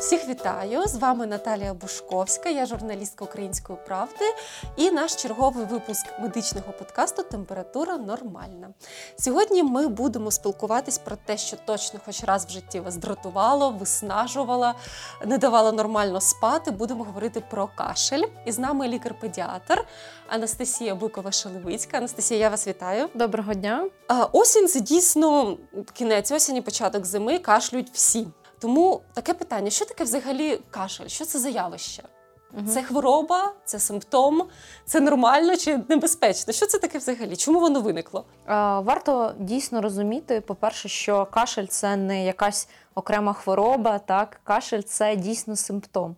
[0.00, 0.86] Всіх вітаю!
[0.86, 4.24] З вами Наталія Бушковська, я журналістка Української правди,
[4.76, 8.68] і наш черговий випуск медичного подкасту Температура нормальна.
[9.18, 14.72] Сьогодні ми будемо спілкуватись про те, що точно хоч раз в житті вас дратувало, виснажувало,
[15.26, 16.70] не давало нормально спати.
[16.70, 18.24] Будемо говорити про кашель.
[18.46, 19.84] І з нами лікар-педіатр
[20.28, 21.96] Анастасія Бикова-Шелевицька.
[21.96, 23.08] Анастасія, я вас вітаю.
[23.14, 23.90] Доброго дня.
[24.32, 25.56] Осінь це дійсно
[25.92, 28.26] кінець осені, початок зими, кашлють всі.
[28.60, 31.06] Тому таке питання: що таке взагалі кашель?
[31.06, 32.02] Що це за явище?
[32.54, 32.66] Угу.
[32.68, 34.44] Це хвороба, це симптом,
[34.84, 36.52] це нормально чи небезпечно?
[36.52, 37.36] Що це таке взагалі?
[37.36, 38.24] Чому воно виникло?
[38.84, 45.56] Варто дійсно розуміти, по-перше, що кашель це не якась окрема хвороба, так кашель це дійсно
[45.56, 46.16] симптом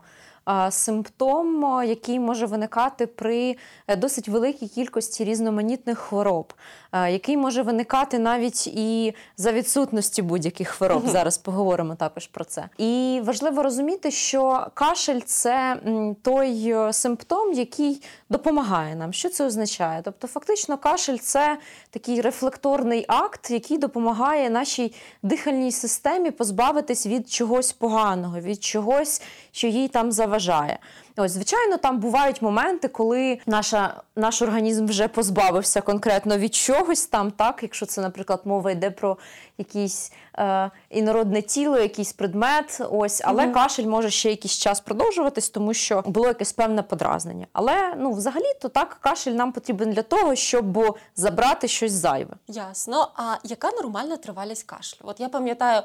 [0.71, 3.57] симптом, який може виникати при
[3.87, 6.53] е, досить великій кількості різноманітних хвороб,
[6.93, 11.03] який може виникати навіть і за відсутності будь-яких хвороб.
[11.07, 12.69] Зараз поговоримо також про це.
[12.79, 15.77] І важливо розуміти, що кашель це
[16.23, 19.13] той е, симптом, який допомагає нам.
[19.13, 20.01] Що це означає?
[20.05, 21.59] Тобто, фактично, кашель це
[21.91, 29.23] такий рефлекторний акт, який допомагає нашій дихальній системі позбавитись від чогось поганого, від чогось,
[29.53, 30.79] що їй там заважає заважає.
[31.17, 37.31] Ось, звичайно, там бувають моменти, коли наша, наш організм вже позбавився конкретно від чогось там,
[37.31, 39.19] так, якщо це, наприклад, мова йде про
[39.59, 42.83] якийсь е, інородне тіло, якийсь предмет.
[42.91, 47.47] Ось, але mm кашель може ще якийсь час продовжуватись, тому що було якесь певне подразнення.
[47.53, 52.35] Але ну, взагалі-то так кашель нам потрібен для того, щоб забрати щось зайве.
[52.49, 53.09] Ясно.
[53.17, 55.01] А яка нормальна тривалість кашлю?
[55.05, 55.83] От я пам'ятаю,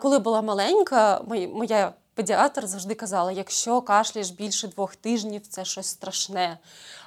[0.00, 1.20] коли була маленька,
[1.54, 6.58] моя педіатр завжди казала: якщо кашляєш більше двох тижнів, це щось страшне.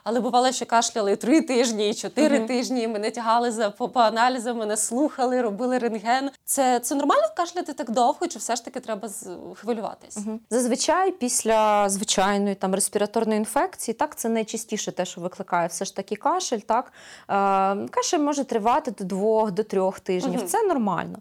[0.03, 2.47] Але бувало, що кашляли три тижні, чотири uh-huh.
[2.47, 2.87] тижні.
[2.87, 6.29] Мене тягали за по, по аналізам, мене слухали, робили рентген.
[6.45, 9.09] Це це нормально кашляти так довго, чи все ж таки треба
[9.55, 10.17] хвилюватись?
[10.17, 10.39] Uh-huh.
[10.49, 16.15] Зазвичай після звичайної там респіраторної інфекції, так це найчастіше те, що викликає все ж таки
[16.15, 16.59] кашель.
[16.59, 20.39] Так е, кашель може тривати до двох, до трьох тижнів.
[20.39, 20.45] Uh-huh.
[20.45, 21.17] Це нормально.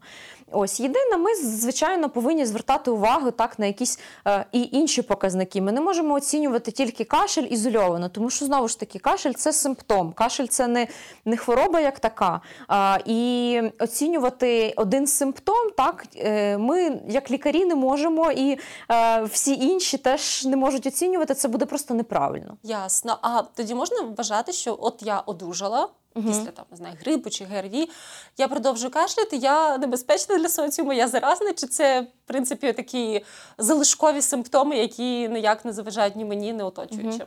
[0.53, 5.60] Ось єдине, ми звичайно повинні звертати увагу так на якісь е, і інші показники.
[5.60, 10.12] Ми не можемо оцінювати тільки кашель ізольовано, тому що знову ж таки кашель це симптом.
[10.12, 10.88] Кашель це не
[11.25, 12.41] не хвороба як така.
[12.69, 18.58] А, І оцінювати один симптом, так е, ми, як лікарі, не можемо, і
[18.91, 21.34] е, всі інші теж не можуть оцінювати.
[21.34, 22.56] Це буде просто неправильно.
[22.62, 23.19] Ясно.
[23.22, 25.88] А тоді можна вважати, що от я одужала.
[26.14, 26.28] Угу.
[26.28, 27.91] Після там не знаю, грипу чи ГРВІ,
[28.38, 33.25] я продовжую кашляти, я небезпечна для соціуму, я заразна, чи це, в принципі, такі
[33.58, 37.10] залишкові симптоми, які ніяк не заважають ні мені, ні оточуючим.
[37.10, 37.26] Угу.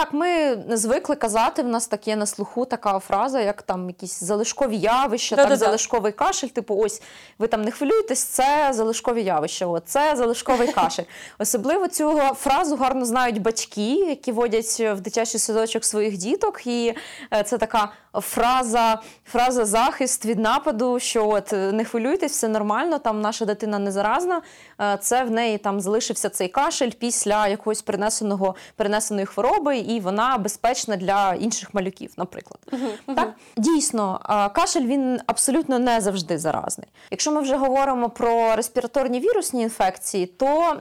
[0.00, 4.76] Так, ми звикли казати, в нас таке на слуху така фраза, як там якісь залишкові
[4.76, 6.48] явища, там залишковий кашель.
[6.48, 7.02] Типу, ось
[7.38, 11.04] ви там не хвилюєтесь, це залишкові явища, о, це залишковий кашель.
[11.38, 16.66] Особливо цю фразу гарно знають батьки, які водять в дитячий садочок своїх діток.
[16.66, 16.94] І
[17.32, 23.20] е, це така фраза фраза захист від нападу, що от не хвилюйтесь, все нормально, там
[23.20, 24.42] наша дитина не заразна.
[24.80, 30.38] Е, це в неї там залишився цей кашель після якоїсь перенесеного перенесеної хвороби і вона
[30.38, 32.60] безпечна для інших малюків, наприклад.
[32.72, 34.20] Uh-huh, Так дійсно
[34.54, 36.88] кашель він абсолютно не завжди заразний.
[37.10, 40.76] Якщо ми вже говоримо про респіраторні вірусні інфекції, то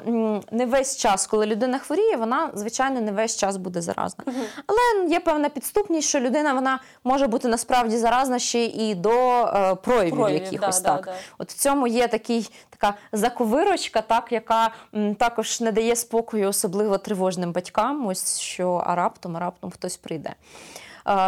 [0.52, 4.24] не весь час, коли людина хворіє, вона звичайно не весь час буде заразна.
[4.28, 4.64] Uh-huh.
[4.68, 9.12] Але є певна підступність, що людина вона може бути насправді заразна ще і до
[9.46, 11.06] е, проявів, проявів якихось да, так.
[11.06, 11.18] Да, да.
[11.38, 16.98] От в цьому є такий така заковирочка, так яка м, також не дає спокою, особливо
[16.98, 18.08] тривожним батькам.
[18.08, 20.34] Ось що а раптом, а раптом хтось прийде.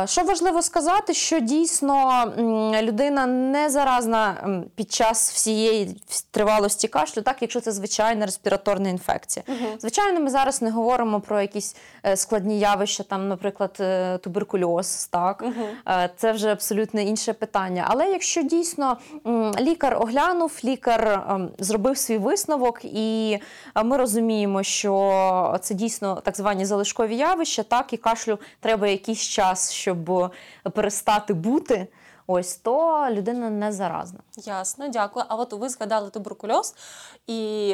[0.05, 2.23] Що важливо сказати, що дійсно
[2.81, 4.35] людина не заразна
[4.75, 6.01] під час всієї
[6.31, 9.43] тривалості кашлю, так якщо це звичайна респіраторна інфекція.
[9.47, 9.67] Угу.
[9.79, 15.07] Звичайно, ми зараз не говоримо про якісь е, складні явища, там, наприклад, е, туберкульоз.
[15.11, 15.95] Так угу.
[16.17, 17.85] це вже абсолютно інше питання.
[17.87, 18.97] Але якщо дійсно
[19.59, 21.23] лікар оглянув, лікар
[21.59, 23.37] зробив свій висновок, і
[23.83, 29.60] ми розуміємо, що це дійсно так звані залишкові явища, так і кашлю треба якийсь час
[29.69, 30.31] щоб
[30.73, 31.87] перестати бути.
[32.33, 34.19] Ось то людина не заразна.
[34.37, 35.25] Ясно, дякую.
[35.29, 36.75] А от ви згадали туберкульоз,
[37.27, 37.67] і,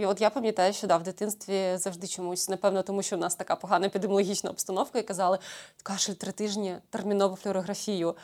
[0.00, 3.34] і от я пам'ятаю, що да, в дитинстві завжди чомусь, напевно, тому що в нас
[3.34, 5.38] така погана епідеміологічна обстановка, і казали,
[5.82, 8.14] кашель три тижні, термінову флюорографію.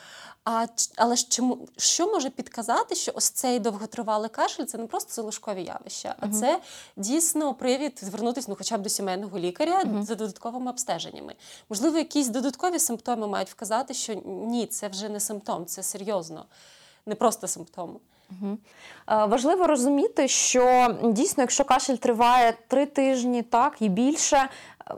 [0.45, 0.65] А
[0.95, 5.63] але ж чому що може підказати, що ось цей довготривалий кашель це не просто залишкові
[5.63, 6.39] явища, а uh-huh.
[6.39, 6.59] це
[6.95, 10.03] дійсно привід звернутися ну, хоча б до сімейного лікаря uh-huh.
[10.03, 11.35] за додатковими обстеженнями.
[11.69, 16.45] Можливо, якісь додаткові симптоми мають вказати, що ні, це вже не симптом, це серйозно,
[17.05, 17.99] не просто симптоми.
[18.31, 18.57] Угу.
[19.07, 24.49] Важливо розуміти, що дійсно, якщо кашель триває три тижні, так і більше,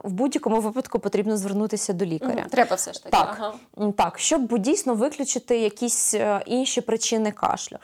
[0.02, 2.40] в будь-якому випадку потрібно звернутися до лікаря.
[2.40, 2.50] Угу.
[2.50, 3.16] Треба все ж таки.
[3.16, 3.36] Так,
[3.76, 3.92] ага.
[3.96, 7.76] так, щоб дійсно виключити якісь е, інші причини кашлю.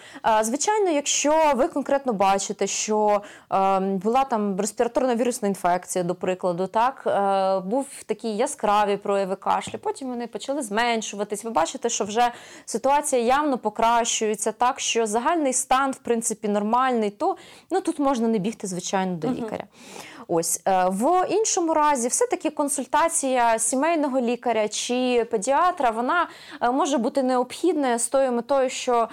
[0.43, 7.03] Звичайно, якщо ви конкретно бачите, що ем, була там респіраторно вірусна інфекція, до прикладу, так
[7.07, 11.45] е, був такі яскраві прояви кашлю, потім вони почали зменшуватись.
[11.45, 12.33] Ви бачите, що вже
[12.65, 17.37] ситуація явно покращується, так що загальний стан, в принципі, нормальний, то
[17.71, 19.65] ну тут можна не бігти, звичайно, до лікаря.
[19.65, 20.10] Угу.
[20.33, 26.29] Ось е, в іншому разі, все-таки консультація сімейного лікаря чи педіатра вона
[26.63, 29.09] е, може бути необхідною з тою метою, що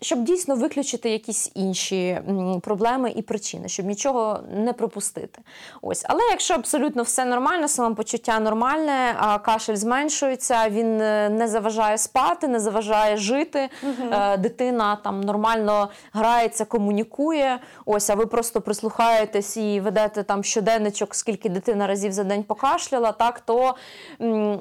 [0.00, 2.20] щоб дійсно виключити якісь інші
[2.62, 5.40] проблеми і причини, щоб нічого не пропустити.
[5.82, 11.98] Ось, але якщо абсолютно все нормально, самопочуття нормальне, а кашель зменшується, він е, не заважає
[11.98, 13.68] спати, не заважає жити.
[13.82, 14.10] Угу.
[14.38, 17.58] Дитина там нормально грається, комунікує.
[17.86, 23.12] Ось, а ви просто прислухаєтесь і ведете там щоденничок, скільки дитина разів за день покашляла,
[23.12, 23.74] так то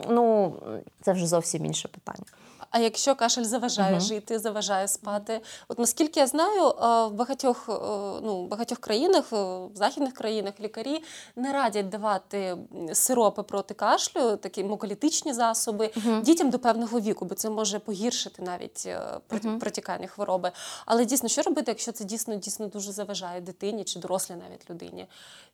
[0.09, 0.53] ну
[1.01, 2.25] це вже зовсім інше питання.
[2.71, 4.01] А якщо кашель заважає uh-huh.
[4.01, 6.63] жити, заважає спати, от наскільки я знаю,
[7.09, 7.65] в багатьох
[8.23, 11.03] ну, багатьох країнах, в західних країнах лікарі
[11.35, 12.57] не радять давати
[12.93, 16.21] сиропи проти кашлю, такі муколітичні засоби uh-huh.
[16.21, 19.59] дітям до певного віку, бо це може погіршити навіть uh-huh.
[19.59, 20.51] протікання хвороби.
[20.85, 25.07] Але дійсно, що робити, якщо це дійсно дійсно дуже заважає дитині чи дорослій навіть людині?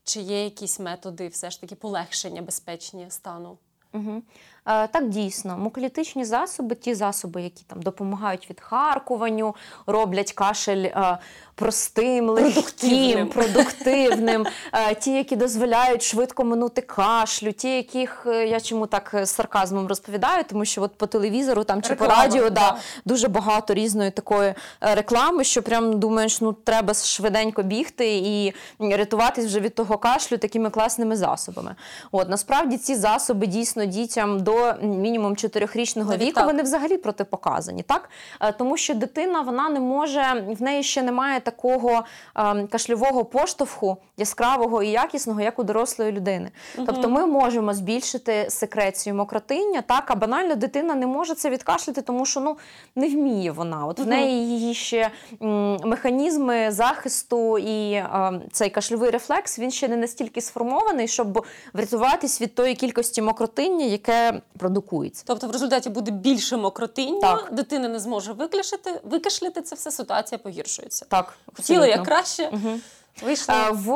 [0.03, 3.57] Чи є якісь методи все ж таки полегшення безпечні стану?
[3.93, 4.23] Угу.
[4.67, 9.55] Е, так, дійсно, муколітичні засоби, ті засоби, які там допомагають відхаркуванню,
[9.87, 11.17] роблять кашель е,
[11.55, 19.15] простим, легким, продуктивним, е, ті, які дозволяють швидко минути кашлю, ті, яких я чому так
[19.23, 22.49] з сарказмом розповідаю, тому що от по телевізору там чи Реклама, по радіо да.
[22.49, 29.45] да, дуже багато різної такої реклами, що прям думаєш, ну треба швиденько бігти і рятуватись
[29.45, 31.75] вже від того кашлю такими класними засобами.
[32.11, 36.45] От насправді ці засоби дійсно дітям до мінімум чотирьохрічного віку так.
[36.45, 38.09] вони взагалі протипоказані, так
[38.41, 42.03] е, тому що дитина вона не може, в неї ще немає такого
[42.35, 46.51] ем, кашльового поштовху яскравого і якісного, як у дорослої людини.
[46.77, 46.85] Угу.
[46.87, 52.25] Тобто, ми можемо збільшити секрецію мокротиння, так а банально дитина не може це відкашляти, тому
[52.25, 52.57] що ну
[52.95, 53.85] не вміє вона.
[53.85, 54.07] От угу.
[54.07, 55.09] в неї її ще
[55.41, 62.41] м, механізми захисту і е, цей кашльовий рефлекс він ще не настільки сформований, щоб врятуватись
[62.41, 65.23] від тої кількості мокротиння, яке продукується.
[65.27, 67.49] Тобто, в результаті буде більше мокротиння, так.
[67.51, 71.05] дитина не зможе викашляти, викашляти це все, ситуація погіршується.
[71.09, 72.49] Так, хотіли як краще.
[72.53, 72.79] Угу.
[73.21, 73.55] Вийшло.
[73.55, 73.87] Е, в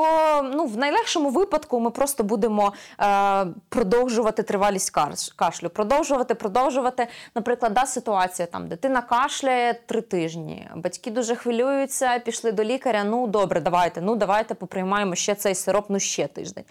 [0.56, 4.94] ну, в найлегшому випадку ми просто будемо е, продовжувати тривалість
[5.36, 5.70] кашлю.
[5.70, 7.08] Продовжувати, продовжувати.
[7.36, 10.70] Наприклад, да, ситуація там дитина кашляє три тижні.
[10.76, 13.04] Батьки дуже хвилюються, пішли до лікаря.
[13.04, 14.02] Ну добре, давайте.
[14.02, 16.64] Ну давайте поприймаємо ще цей сироп, ну ще тиждень.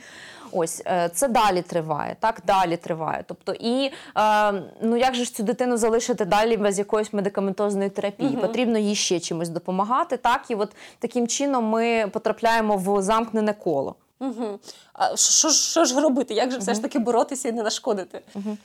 [0.53, 3.25] Ось е, це далі триває, так далі триває.
[3.27, 4.53] Тобто, і е,
[4.83, 8.31] ну як же ж цю дитину залишити далі без якоїсь медикаментозної терапії?
[8.33, 8.41] Угу.
[8.41, 10.17] Потрібно їй ще чимось допомагати.
[10.17, 13.95] Так, і от таким чином ми потрапляємо в замкнене коло.
[14.21, 14.59] Угу.
[14.93, 16.35] А що, що ж робити?
[16.35, 18.21] Як же все ж таки боротися і не нашкодити?
[18.35, 18.57] Угу.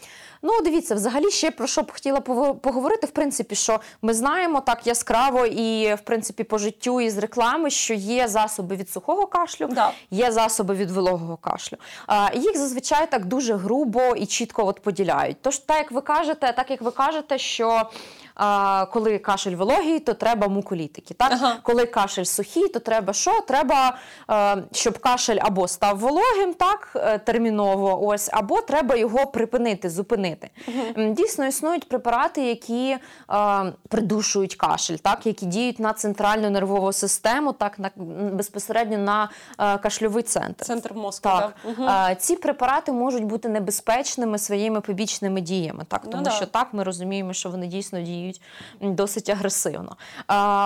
[0.42, 2.20] Ну, дивіться, взагалі ще про що б хотіла
[2.54, 7.70] поговорити, в принципі, що ми знаємо так яскраво і в принципі по життю із реклами,
[7.70, 9.92] що є засоби від сухого кашлю, да.
[10.12, 11.78] є засоби від вологого кашлю.
[12.08, 15.38] А, Їх зазвичай так дуже грубо і чітко от поділяють.
[15.42, 17.90] Тож, так як ви кажете, так як ви кажете, що
[18.36, 21.14] а, коли кашель вологий, то треба муколітики.
[21.14, 21.32] Так?
[21.32, 21.58] Ага.
[21.64, 23.42] Коли кашель сухий, то треба що?
[23.48, 29.90] Треба, а, щоб кашель або став вологим, так е, терміново, ось, або треба його припинити,
[29.90, 30.50] зупинити.
[30.68, 31.14] Угу.
[31.14, 37.80] Дійсно, існують препарати, які а, придушують кашель, так, які діють на центральну нервову систему, так
[37.80, 37.92] на
[38.32, 39.30] безпосередньо на
[39.78, 40.66] кашльовий центр.
[40.66, 41.24] Центр мозку.
[41.24, 41.56] Так.
[41.64, 41.90] Угу.
[42.18, 46.84] Ці препарати можуть бути небезпечними своїми побічними діями, так, ну тому ну, що так ми
[46.84, 48.42] розуміємо, що вони дійсно діють діють
[48.82, 49.98] досить агресивно.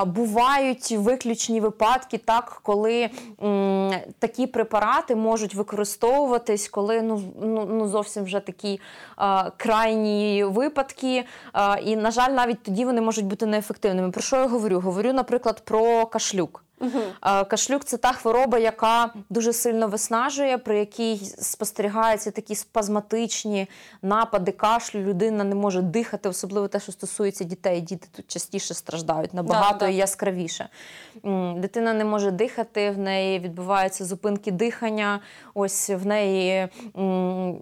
[0.05, 3.09] Бувають виключні випадки, так, коли
[4.19, 8.79] такі препарати можуть використовуватись, коли ну, ну, ну зовсім вже такі
[9.57, 11.25] крайні випадки.
[11.83, 14.11] І, на жаль, навіть тоді вони можуть бути неефективними.
[14.11, 14.79] Про що я говорю?
[14.79, 16.63] Говорю, наприклад, про кашлюк.
[16.79, 16.99] Угу.
[17.47, 23.67] Кашлюк це та хвороба, яка дуже сильно виснажує, при якій спостерігаються такі спазматичні
[24.01, 24.99] напади кашлю.
[24.99, 27.81] Людина не може дихати, особливо те, що стосується дітей.
[27.81, 29.89] Діти тут частіше страждають набагато да, да.
[29.89, 30.69] яскравіше.
[31.57, 35.19] Дитина не може дихати, в неї відбуваються зупинки дихання.
[35.53, 36.67] Ось в неї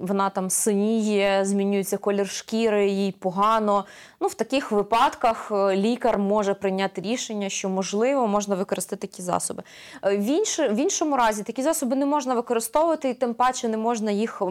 [0.01, 3.85] вона там синіє, змінюється колір шкіри, їй погано.
[4.19, 9.63] Ну, В таких випадках е, лікар може прийняти рішення, що можливо можна використати такі засоби.
[10.03, 13.77] Е, в, інш, в іншому разі такі засоби не можна використовувати, і тим паче не
[13.77, 14.41] можна їх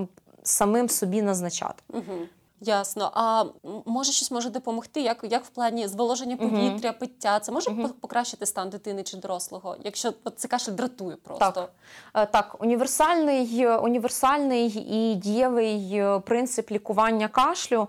[0.43, 1.83] самим собі назначати.
[1.89, 2.27] Угу.
[2.61, 3.11] Ясно.
[3.15, 3.45] А
[3.87, 5.01] може щось може допомогти?
[5.01, 6.99] Як як в плані зволоження повітря, uh-huh.
[6.99, 7.41] пиття?
[7.41, 7.89] Це може uh-huh.
[7.89, 11.51] покращити стан дитини чи дорослого, якщо це кашель дратує просто?
[11.53, 11.73] Так,
[12.15, 12.57] е, так.
[12.61, 17.89] універсальний універсальний і дієвий е, принцип лікування кашлю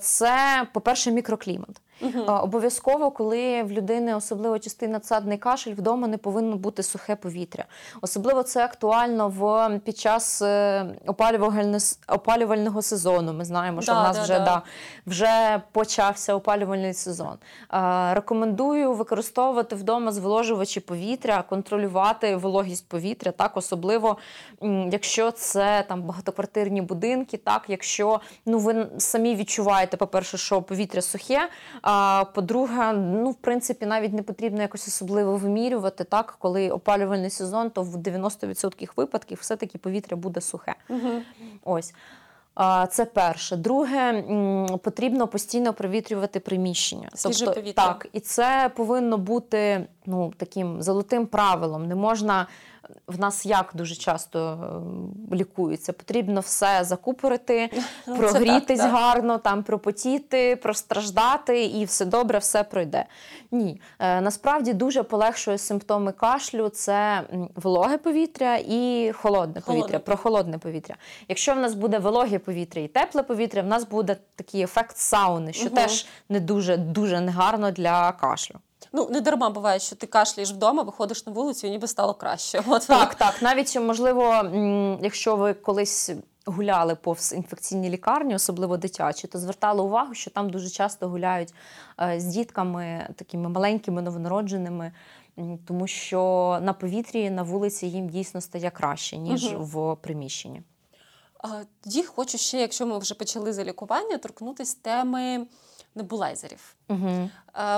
[0.00, 1.80] це, по-перше, мікроклімат.
[2.00, 2.22] Угу.
[2.26, 7.64] Обов'язково, коли в людини особливо частина цадний кашель, вдома не повинно бути сухе повітря.
[8.00, 10.86] Особливо це актуально в під час е,
[12.06, 13.32] опалювального сезону.
[13.32, 14.44] Ми знаємо, що да, в нас да, вже да.
[14.44, 14.62] Да,
[15.06, 17.36] вже почався опалювальний сезон.
[18.10, 24.18] Рекомендую використовувати вдома зволожувачі повітря, контролювати вологість повітря, так особливо
[24.90, 31.02] якщо це там багатоквартирні будинки, так якщо ну ви самі відчуваєте, по перше, що повітря
[31.02, 31.48] сухе.
[31.94, 36.04] А по-друге, ну в принципі, навіть не потрібно якось особливо вимірювати.
[36.04, 40.74] Так, коли опалювальний сезон, то в 90% випадків все-таки повітря буде сухе.
[40.88, 41.10] Угу.
[41.64, 41.94] Ось.
[42.90, 43.56] Це перше.
[43.56, 44.24] Друге,
[44.82, 47.08] потрібно постійно провітрювати приміщення.
[47.14, 47.84] Свіже тобто, повітря.
[47.84, 51.88] Так, і це повинно бути ну, таким золотим правилом.
[51.88, 52.46] Не можна
[53.06, 54.58] в нас як дуже часто
[55.32, 55.92] е, лікуються.
[55.92, 57.70] Потрібно все закупорити,
[58.06, 63.04] ну, прогрітись так, гарно, там пропотіти, простраждати, і все добре, все пройде.
[63.50, 67.22] Ні, е, насправді дуже полегшує симптоми кашлю: це
[67.54, 69.98] вологе повітря і холодне повітря.
[69.98, 70.94] Про холодне повітря.
[71.28, 75.52] Якщо в нас буде вологе повітря і тепле повітря, в нас буде такий ефект сауни,
[75.52, 75.74] що угу.
[75.74, 78.54] теж не дуже дуже негарно для кашлю.
[78.96, 82.62] Ну, не дарма буває, що ти кашляєш вдома, виходиш на вулицю і ніби стало краще.
[82.66, 83.42] От Так, так.
[83.42, 84.42] Навіть можливо,
[85.02, 86.10] якщо ви колись.
[86.46, 91.54] Гуляли повз інфекційні лікарні, особливо дитячі, то звертали увагу, що там дуже часто гуляють
[92.00, 94.92] е, з дітками такими маленькими новонародженими,
[95.66, 99.64] тому що на повітрі на вулиці їм дійсно стає краще, ніж угу.
[99.64, 100.62] в приміщенні.
[101.80, 105.46] Тоді хочу ще, якщо ми вже почали за лікування, торкнутися теми
[105.94, 106.76] небулайзерів.
[106.88, 107.30] Угу.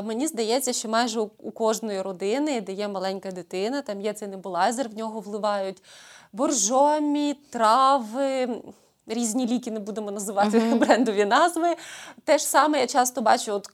[0.05, 4.29] Мені здається, що майже у, у кожної родини, де є маленька дитина, там є цей
[4.29, 5.83] небулайзер, в нього вливають
[6.33, 8.49] боржомі, трави.
[9.07, 10.79] Різні ліки не будемо називати uh-huh.
[10.79, 11.77] брендові назви.
[12.25, 13.71] Те ж саме я часто бачу, от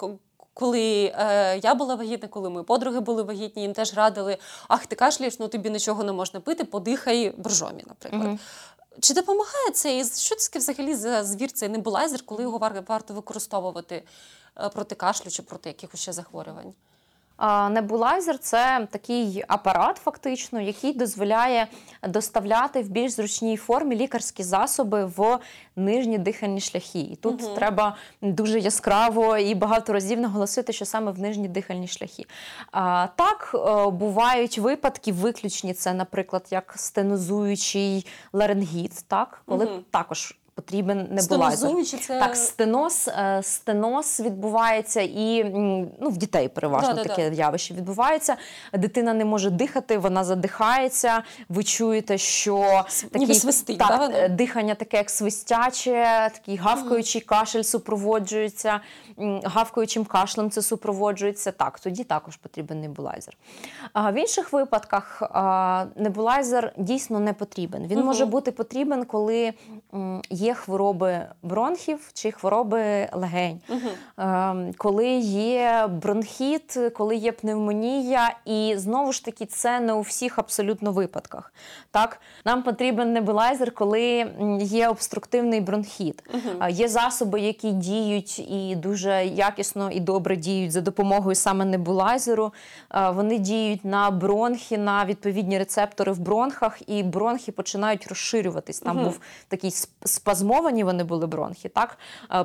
[0.54, 4.36] коли е, я була вагітна, коли мої подруги були вагітні, їм теж радили:
[4.68, 8.22] ах, ти кашляєш, ну тобі нічого не можна пити, подихай боржомі, наприклад.
[8.22, 8.38] Uh-huh.
[9.00, 9.98] Чи допомагає це?
[9.98, 12.58] І що це взагалі за звір цей небулайзер, коли його
[12.88, 14.04] варто використовувати
[14.60, 16.74] е, проти кашлю чи проти якихось ще захворювань?
[17.70, 21.66] Небулайзер це такий апарат, фактично, який дозволяє
[22.08, 25.38] доставляти в більш зручній формі лікарські засоби в
[25.76, 27.00] нижні дихальні шляхи.
[27.00, 27.54] І тут угу.
[27.54, 32.24] треба дуже яскраво і багато разів наголосити, що саме в нижні дихальні шляхи.
[32.72, 39.80] А, Так, е, бувають випадки, виключні це, наприклад, як стенозуючий ларингіт, так, коли угу.
[39.90, 41.84] також потрібен небулайзер.
[41.84, 42.20] це...
[42.20, 45.44] Так, стеноз е, стеноз відбувається і
[46.00, 48.36] ну, в дітей переважно да, таке да, явище відбувається.
[48.72, 51.22] Дитина не може дихати, вона задихається.
[51.48, 58.80] Ви чуєте, що такий, свистить, так, да, дихання таке, як свистяче, такий гавкаючий кашель супроводжується,
[59.44, 61.52] гавкаючим кашлем це супроводжується.
[61.52, 63.36] Так, тоді також потрібен небулайзер.
[63.92, 65.22] А в інших випадках
[65.96, 67.86] небулайзер дійсно не потрібен.
[67.86, 68.04] Він mm-hmm.
[68.04, 69.52] може бути потрібен, коли
[70.30, 74.24] є хвороби бронхів чи хвороби легень, угу.
[74.76, 80.92] коли є бронхіт, коли є пневмонія, і знову ж таки це не у всіх абсолютно
[80.92, 81.52] випадках.
[81.90, 84.30] Так, Нам потрібен небулайзер, коли
[84.60, 86.22] є обструктивний бронхіт.
[86.34, 86.68] Угу.
[86.70, 92.52] Є засоби, які діють і дуже якісно і добре діють за допомогою саме небулайзеру.
[93.12, 98.80] Вони діють на бронхи, на відповідні рецептори в бронхах, і бронхи починають розширюватись.
[98.80, 99.04] Там угу.
[99.04, 99.70] був такий
[100.04, 101.98] спазм спазмовані вони були бронхи, так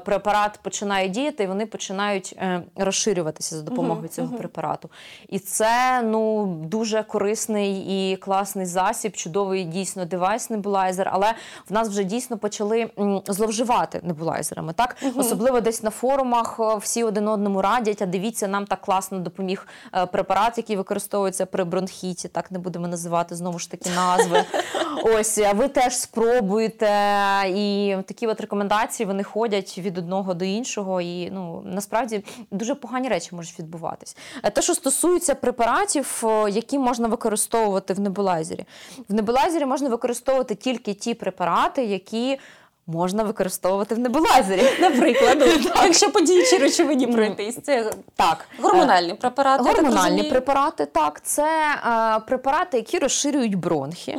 [0.05, 2.39] препарат починає діяти, і вони починають
[2.75, 4.37] розширюватися за допомогою цього uh-huh.
[4.37, 4.89] препарату.
[5.29, 11.33] І це ну дуже корисний і класний засіб, чудовий дійсно девайс небулайзер, але
[11.69, 12.89] в нас вже дійсно почали
[13.27, 14.73] зловживати небулайзерами.
[14.73, 15.19] Так, uh-huh.
[15.19, 18.01] особливо десь на форумах всі один одному радять.
[18.01, 19.67] А дивіться, нам так класно допоміг
[20.11, 22.27] препарат, який використовується при бронхіті.
[22.27, 24.43] Так не будемо називати знову ж таки назви.
[25.03, 26.87] Ось, а ви теж спробуєте.
[27.47, 31.01] І такі от рекомендації вони ходять від одного до іншого.
[31.01, 34.17] І ну насправді дуже погані речі можуть відбуватись.
[34.43, 38.65] Е, те, що стосується препаратів, які можна використовувати в небулайзері.
[39.09, 42.37] В небулайзері можна використовувати тільки ті препарати, які
[42.87, 44.63] можна використовувати в небулайзері.
[44.81, 45.37] Наприклад,
[45.83, 48.45] якщо по діючій речовині пройтись, це так.
[48.61, 49.63] гормональні препарати.
[49.63, 51.49] Гормональні препарати, так, це
[51.83, 54.17] а, препарати, які розширюють бронхи.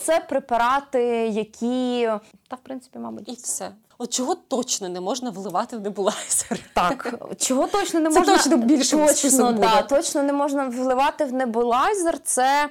[0.00, 2.10] Це препарати, які
[2.48, 3.70] та в принципі, мабуть, і все.
[4.00, 6.58] От чого точно не можна вливати в небулайзер?
[6.74, 11.32] Так, чого точно не можна Це точно більше точно, да, точно не можна вливати в
[11.32, 12.18] небулайзер.
[12.24, 12.68] Це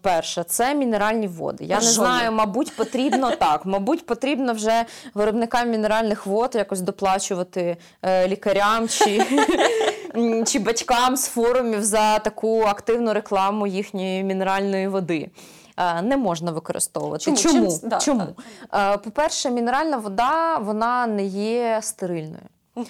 [0.00, 1.64] Перше, це мінеральні води.
[1.64, 1.86] Я Жовні.
[1.86, 3.66] не знаю, мабуть, потрібно так.
[3.66, 4.84] Мабуть, потрібно вже
[5.14, 9.24] виробникам мінеральних вод якось доплачувати е, лікарям чи
[10.46, 15.30] чи батькам з форумів за таку активну рекламу їхньої мінеральної води.
[15.76, 17.24] Е, не можна використовувати.
[17.24, 17.36] Чому?
[17.36, 17.70] Чому?
[17.70, 17.88] Чим?
[17.88, 18.26] Да, Чому?
[18.72, 18.96] Да.
[18.98, 22.42] По-перше, мінеральна вода вона не є стерильною.
[22.76, 22.86] Угу.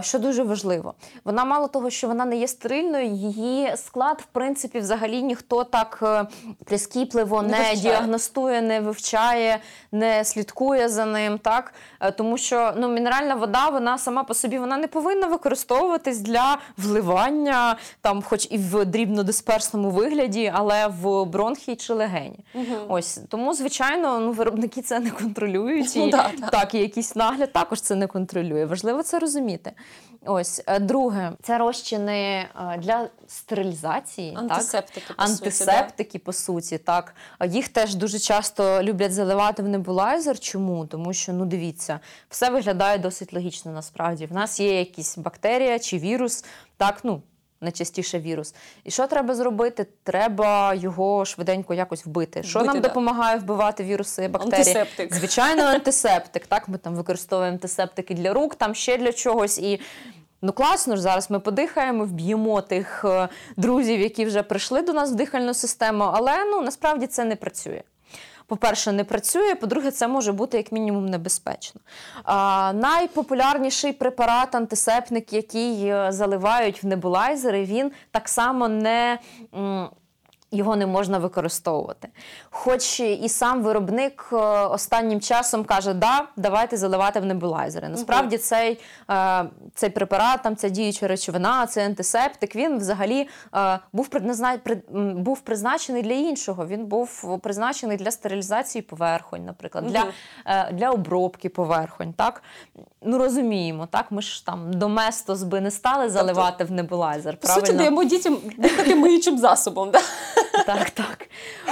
[0.00, 0.94] Що дуже важливо,
[1.24, 5.98] вона мало того, що вона не є стерильною, її склад, в принципі, взагалі ніхто так
[6.02, 6.26] е,
[6.64, 9.58] прискіпливо не, не діагностує, не вивчає,
[9.92, 11.38] не слідкує за ним.
[11.38, 11.74] так?
[12.00, 16.58] Е, тому що ну, мінеральна вода, вона сама по собі вона не повинна використовуватись для
[16.76, 22.38] вливання, там, хоч і в дрібнодисперсному вигляді, але в бронхі чи легені.
[22.54, 22.64] Угу.
[22.88, 25.92] Ось Тому, звичайно, ну, виробники це не контролюють.
[25.96, 28.64] Ну, да, Так, і якийсь нагляд також це не контролює.
[28.64, 29.72] Важливо це розуміти розуміти.
[30.26, 35.16] Ось е, друге, це розчини е, для стерилізації, антисептики, так?
[35.16, 37.14] по антисептики, суті, по суті, так
[37.46, 40.38] їх теж дуже часто люблять заливати в небулайзер.
[40.38, 40.86] Чому?
[40.86, 43.72] Тому що ну дивіться, все виглядає досить логічно.
[43.72, 46.44] Насправді в нас є якісь бактерія чи вірус,
[46.76, 47.22] так ну
[47.60, 48.54] найчастіше вірус.
[48.84, 49.86] І що треба зробити?
[50.02, 52.42] Треба його швиденько якось вбити.
[52.42, 52.88] Що вбити, нам да.
[52.88, 54.58] допомагає вбивати віруси, бактерії?
[54.58, 55.14] Антисептик.
[55.14, 56.46] Звичайно, антисептик.
[56.46, 59.58] Так, ми там використовуємо антисептики для рук, там ще для чогось.
[59.58, 59.80] І
[60.42, 65.12] ну класно ж зараз ми подихаємо, вб'ємо тих е, друзів, які вже прийшли до нас
[65.12, 67.82] в дихальну систему, але ну насправді це не працює
[68.50, 71.80] по-перше, не працює, по-друге, це може бути як мінімум небезпечно.
[72.24, 79.18] А, Найпопулярніший препарат, антисепник, який е, заливають в небулайзери, він так само не
[80.52, 82.08] його не можна використовувати.
[82.50, 84.36] Хоч і сам виробник е,
[84.66, 87.88] останнім часом каже, да, давайте заливати в небулайзери.
[87.88, 94.08] Насправді цей е, цей препарат, там ця діюча речовина, цей антисептик, він взагалі е, був
[95.14, 96.66] був призначений для іншого.
[96.66, 100.04] Він був призначений для стерилізації поверхонь, наприклад, для
[100.72, 102.12] для обробки поверхонь.
[102.12, 102.42] Так?
[103.02, 107.36] Ну розуміємо, так ми ж там доместос би не стали тобто заливати тобто, в небулайзер.
[107.36, 107.66] По правильно?
[107.66, 109.90] суті, даємо дітям дихати миючим засобом.
[109.90, 110.00] Да?
[110.66, 111.28] Так, так.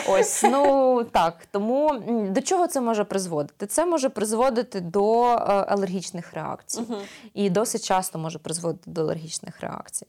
[0.09, 1.46] Ось, ну так.
[1.51, 3.66] Тому до чого це може призводити?
[3.66, 5.37] Це може призводити до е,
[5.68, 6.81] алергічних реакцій.
[6.81, 6.98] Угу.
[7.35, 10.07] І досить часто може призводити до алергічних реакцій.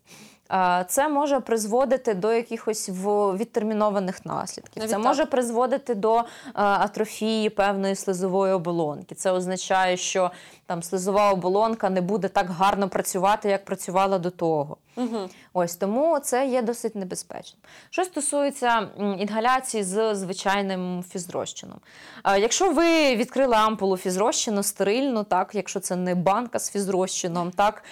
[0.87, 4.89] Це може призводити до якихось відтермінованих наслідків.
[4.89, 9.15] Це може призводити до е, атрофії певної слизової оболонки.
[9.15, 10.31] Це означає, що
[10.65, 14.77] там слизова оболонка не буде так гарно працювати, як працювала до того.
[14.95, 15.29] Угу.
[15.53, 17.61] Ось тому це є досить небезпечним.
[17.89, 18.87] Що стосується
[19.19, 21.79] інгаляції з звичайним фізрозчином.
[22.25, 27.83] Якщо ви відкрили ампулу фізрозчину стерильну, так, якщо це не банка з фізрозчином, так,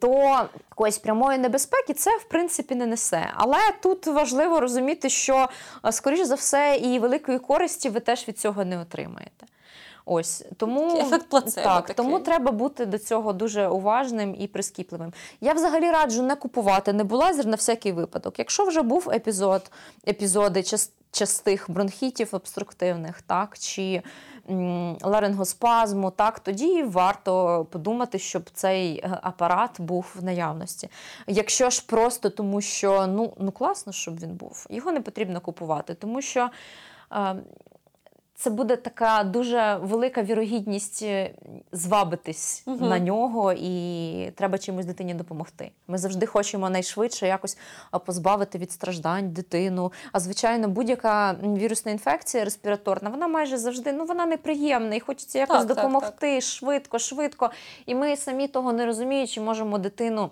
[0.00, 0.40] то
[0.70, 1.38] якоїсь прямої
[1.94, 3.32] небезпеки це в принципі не несе.
[3.34, 5.48] Але тут важливо розуміти, що,
[5.90, 9.46] скоріш за все, і великої користі ви теж від цього не отримаєте.
[10.06, 11.96] Ось тому ефект плацебо так, такий.
[11.96, 15.12] тому треба бути до цього дуже уважним і прискіпливим.
[15.40, 18.38] Я взагалі раджу не купувати небулайзер на всякий випадок.
[18.38, 19.70] Якщо вже був епізод,
[20.08, 20.62] епізоди
[21.10, 24.02] частих бронхітів обструктивних, так чи
[25.02, 30.88] ларингоспазму, так тоді варто подумати, щоб цей е, апарат був в наявності.
[31.26, 35.94] Якщо ж просто тому, що ну ну класно, щоб він був, його не потрібно купувати,
[35.94, 36.50] тому що.
[38.36, 41.34] Це буде така дуже велика вірогідність е,
[41.72, 42.86] звабитись угу.
[42.86, 45.70] на нього, і треба чимось дитині допомогти.
[45.88, 47.58] Ми завжди хочемо найшвидше якось
[48.06, 49.92] позбавити від страждань дитину.
[50.12, 55.58] А звичайно, будь-яка вірусна інфекція респіраторна, вона майже завжди ну вона неприємна і хочеться якось
[55.58, 56.42] так, допомогти так, так.
[56.42, 57.50] швидко, швидко.
[57.86, 60.30] І ми самі того не розуміючи, можемо дитину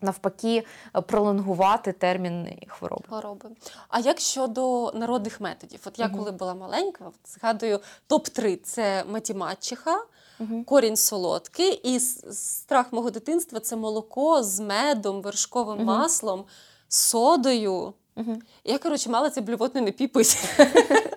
[0.00, 3.02] навпаки е, пролонгувати термін хвороби.
[3.08, 3.50] хвороби.
[3.88, 5.80] А як щодо народних методів?
[5.86, 6.16] От я угу.
[6.16, 9.96] коли була маленька, згадую топ-3 це матіматчиха,
[10.40, 10.64] угу.
[10.64, 12.00] корінь солодкий, і
[12.32, 15.84] страх мого дитинства це молоко з медом, вершковим угу.
[15.84, 16.44] маслом,
[16.88, 17.92] содою.
[18.16, 18.38] Угу.
[18.64, 20.44] Я, коротше, мала це блювотне не піпись.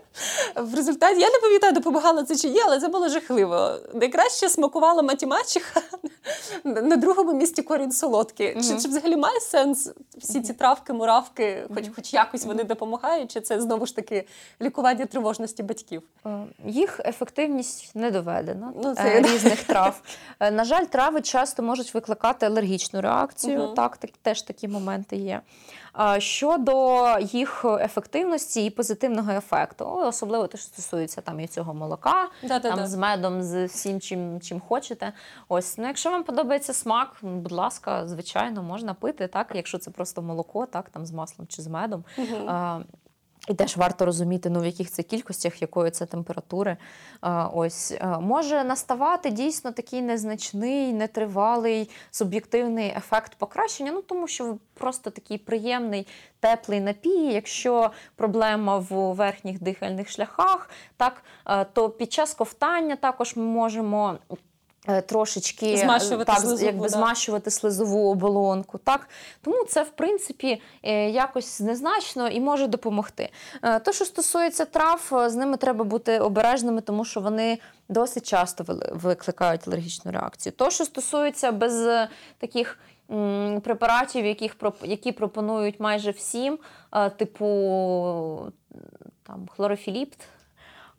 [0.55, 3.75] В результаті я не пам'ятаю, допомагала це чи є, але це було жахливо.
[3.93, 5.81] Найкраще смакувала матіматчиха
[6.63, 8.53] на другому місці корінь солодкий.
[8.53, 8.63] Угу.
[8.63, 13.41] Чи, чи взагалі має сенс всі ці травки, муравки, хоч хоч якось вони допомагають, чи
[13.41, 14.25] це знову ж таки
[14.61, 16.03] лікування тривожності батьків?
[16.25, 16.29] Е,
[16.65, 20.01] їх ефективність не доведена ну, це, е, різних трав.
[20.39, 23.63] Е, на жаль, трави часто можуть викликати алергічну реакцію.
[23.63, 23.73] Угу.
[23.73, 25.41] Так, так, теж такі моменти є.
[26.17, 32.88] Щодо їх ефективності і позитивного ефекту, особливо те, що стосується там і цього молока, Да-да-да.
[32.88, 35.13] з медом, з всім, чим чим хочете.
[35.47, 40.21] Ось, ну якщо вам подобається смак, будь ласка, звичайно, можна пити, так, якщо це просто
[40.21, 42.04] молоко, так, там з маслом чи з медом.
[42.17, 42.52] Угу.
[43.47, 46.78] І теж варто розуміти, ну в яких це кількостях, якої це температури.
[47.54, 53.91] Ось може наставати дійсно такий незначний, нетривалий суб'єктивний ефект покращення.
[53.91, 56.08] Ну тому що просто такий приємний
[56.39, 57.34] теплий напій.
[57.34, 61.23] Якщо проблема в верхніх дихальних шляхах, так
[61.73, 64.17] то під час ковтання також ми можемо.
[64.87, 66.89] Е, трошечки змащувати так, слизову, якби да.
[66.89, 68.77] змащувати слизову оболонку.
[68.77, 69.09] Так?
[69.41, 73.29] Тому це, в принципі, е, якось незначно і може допомогти.
[73.63, 78.65] Е, то, що стосується трав, з ними треба бути обережними, тому що вони досить часто
[78.91, 80.53] викликають алергічну реакцію.
[80.53, 82.79] То, що стосується без таких.
[83.63, 86.59] Препаратів, яких які пропонують майже всім,
[87.17, 87.45] типу
[89.23, 90.19] там хлорофіліпт,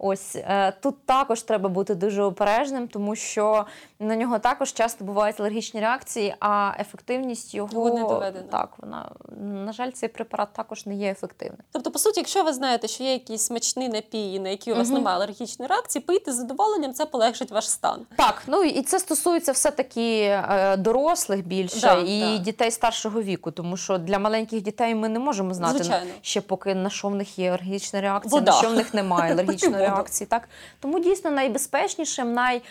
[0.02, 3.66] Ось е, тут також треба бути дуже обережним, тому що
[3.98, 8.46] на нього також часто бувають алергічні реакції, а ефективність його не доведена.
[8.50, 9.10] Так, вона
[9.40, 11.58] на жаль, цей препарат також не є ефективним.
[11.72, 14.88] Тобто, по суті, якщо ви знаєте, що є якийсь смачний напій, на який у вас
[14.88, 14.98] угу.
[14.98, 18.00] немає алергічної реакції, пийте з задоволенням, це полегшить ваш стан.
[18.16, 22.38] Так, ну і це стосується все таки е, дорослих більше да, і да.
[22.38, 26.10] дітей старшого віку, тому що для маленьких дітей ми не можемо знати Звичайно.
[26.22, 28.52] ще поки на що в них є алергічна реакція, Вода.
[28.52, 29.89] на що в них немає алергічної реакції.
[30.26, 30.48] Так
[30.80, 32.62] тому дійсно найбезпечнішим, най.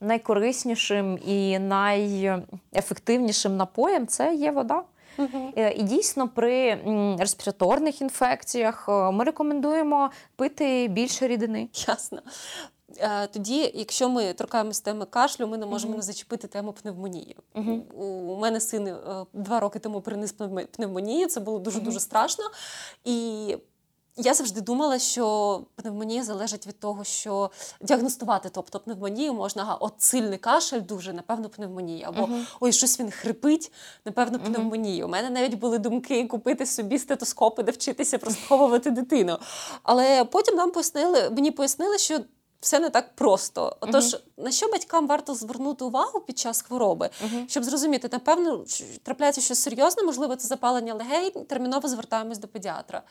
[0.00, 4.82] Найкориснішим і найефективнішим напоєм це є вода.
[5.18, 5.52] Угу.
[5.76, 6.74] І дійсно при
[7.18, 11.68] респіраторних інфекціях е, ми рекомендуємо пити більше рідини.
[11.88, 12.22] Ясно.
[12.98, 15.96] Е, тоді, якщо ми торкаємося теми кашлю, ми не можемо uh-huh.
[15.96, 17.36] не зачепити тему пневмонії.
[17.54, 17.80] Uh-huh.
[17.92, 18.96] У мене син
[19.32, 20.34] два роки тому переніс
[20.76, 22.44] пневмонію, це було дуже дуже страшно.
[23.04, 23.56] І
[24.16, 27.50] я завжди думала, що пневмонія залежить від того, що
[27.80, 32.08] діагностувати, тобто пневмонію можна, от сильний кашель, дуже, напевно, пневмонія.
[32.08, 32.56] Або uh-huh.
[32.60, 33.72] ой, щось він хрипить,
[34.04, 35.04] напевно, пневмонія.
[35.04, 35.08] Uh-huh.
[35.08, 39.38] У мене навіть були думки купити собі стетоскопи, де вчитися прослуховувати дитину.
[39.82, 42.20] Але потім нам пояснили, мені пояснили, що.
[42.60, 43.76] Все не так просто.
[43.80, 44.20] Отож, uh-huh.
[44.36, 47.48] на що батькам варто звернути увагу під час хвороби, uh-huh.
[47.48, 48.64] щоб зрозуміти, напевно,
[49.02, 53.02] трапляється щось серйозне, можливо, це запалення легень, терміново звертаємось до педіатра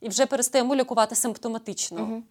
[0.00, 2.02] і вже перестаємо лікувати симптоматично.
[2.02, 2.22] Угу.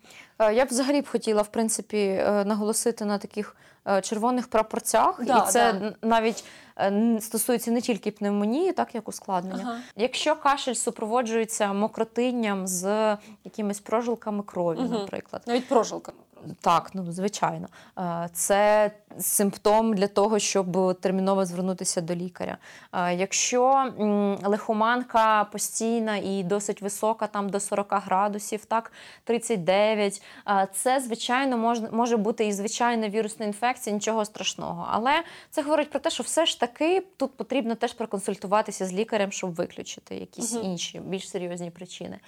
[0.52, 3.56] Я б взагалі б хотіла в принципі е, наголосити на таких
[3.88, 5.96] е, червоних прапорцях, да, і це да.
[6.02, 6.44] навіть
[7.20, 9.64] стосується не тільки пневмонії, так як ускладнення.
[9.64, 9.80] Ага.
[9.96, 14.88] Якщо кашель супроводжується мокротинням з якимись прожилками крові, угу.
[14.88, 16.18] наприклад, навіть прожилками.
[16.62, 17.68] Так, ну звичайно,
[18.00, 22.58] е, це симптом для того, щоб терміново звернутися до лікаря.
[22.94, 23.94] Е, якщо
[24.44, 28.92] лихоманка постійна і досить висока, там до 40 градусів, так
[29.24, 34.88] 39, е, це звичайно може, може бути і звичайна вірусна інфекція, нічого страшного.
[34.92, 39.32] Але це говорить про те, що все ж таки тут потрібно теж проконсультуватися з лікарем,
[39.32, 40.66] щоб виключити якісь угу.
[40.66, 42.20] інші більш серйозні причини.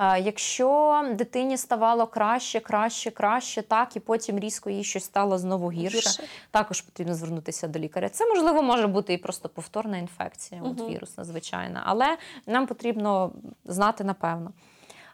[0.00, 5.96] Якщо дитині ставало краще, краще, краще, так і потім різко їй щось стало знову гірше,
[5.96, 6.22] гірше.
[6.50, 8.08] також потрібно звернутися до лікаря.
[8.08, 10.70] Це можливо може бути і просто повторна інфекція, угу.
[10.78, 12.16] от вірусна, звичайна, але
[12.46, 13.32] нам потрібно
[13.64, 14.52] знати напевно.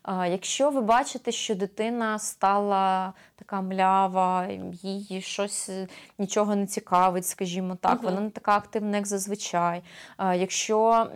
[0.08, 4.48] Якщо ви бачите, що дитина стала така млява,
[4.82, 8.02] їй щось е, нічого не цікавить, скажімо так, угу.
[8.02, 9.82] вона не така активна, як зазвичай.
[10.34, 11.06] Якщо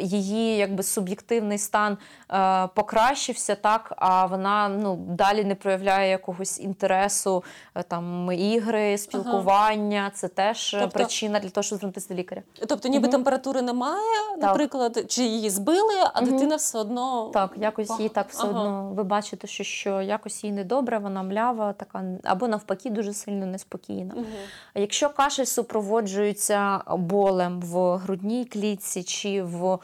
[0.00, 1.98] її якби суб'єктивний стан
[2.30, 10.00] е, покращився, так, а вона ну, далі не проявляє якогось інтересу, е, там ігри, спілкування,
[10.00, 10.10] ага.
[10.10, 12.42] це теж тобто, причина для того, щоб звернутися до лікаря.
[12.68, 13.12] Тобто, ніби угу.
[13.12, 15.06] температури немає, наприклад, так.
[15.06, 16.30] чи її збили, а угу.
[16.30, 18.50] дитина все одно так, якось їй так все ага.
[18.50, 18.92] одно.
[18.94, 24.14] Ви бачите, що що якось їй недобре, вона млява, така або навпаки, дуже сильно неспокійна.
[24.16, 24.26] Угу.
[24.74, 29.78] Якщо кашель супроводжується болем в грудній клітці чи в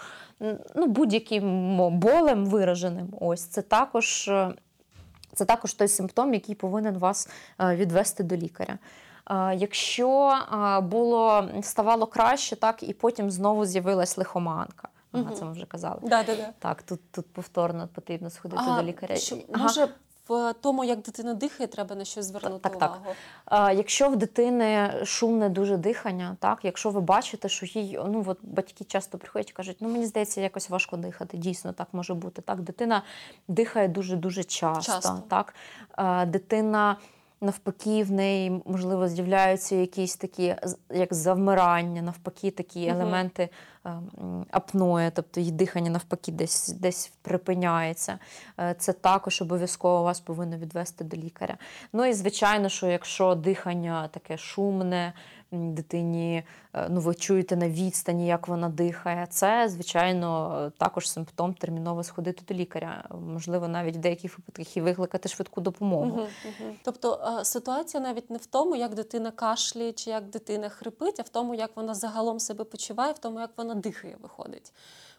[0.74, 4.30] ну, будь-яким болем вираженим, ось це також.
[5.34, 7.28] Це також той симптом, який повинен вас
[7.60, 8.78] е, відвести до лікаря.
[9.30, 14.88] Е, якщо е, було ставало краще, так і потім знову з'явилась лихоманка.
[15.12, 15.34] Ага, угу.
[15.34, 16.00] це ми вже казали.
[16.02, 16.52] Да, да, да.
[16.58, 19.16] Так, тут тут повторно потрібно сходити а, до лікаря.
[19.16, 19.88] Що, ага.
[20.30, 22.96] В тому, як дитина дихає, треба на щось звернути так, увагу.
[23.04, 23.16] Так.
[23.44, 28.38] А, Якщо в дитини шумне дуже дихання, так якщо ви бачите, що їй ну от
[28.42, 31.36] батьки часто приходять і кажуть, ну мені здається, якось важко дихати.
[31.36, 32.42] Дійсно, так може бути.
[32.42, 33.02] Так, дитина
[33.48, 34.92] дихає дуже дуже часто.
[34.92, 35.22] часто.
[35.28, 35.54] Так,
[36.28, 36.96] дитина
[37.40, 40.56] навпаки, в неї можливо з'являються якісь такі,
[40.90, 42.90] як завмирання, навпаки, такі угу.
[42.90, 43.48] елементи
[43.84, 48.18] ем, апної, тобто її дихання навпаки десь десь припиняється.
[48.60, 51.56] Е, це також обов'язково вас повинно відвести до лікаря.
[51.92, 55.12] Ну і звичайно, що якщо дихання таке шумне
[55.52, 59.26] дитині, е, ну ви чуєте на відстані, як вона дихає.
[59.30, 63.04] Це, звичайно, також симптом терміново сходити до лікаря.
[63.26, 66.06] Можливо, навіть в деяких випадках і викликати швидку допомогу.
[66.06, 66.74] Угу, угу.
[66.84, 71.22] Тобто е, ситуація навіть не в тому, як дитина кашлює чи як дитина хрипить, а
[71.22, 74.72] в тому, як вона загалом себе почуває, в тому, як вона дихає, виходить